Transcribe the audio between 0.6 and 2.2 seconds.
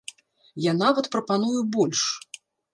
Я нават прапаную больш.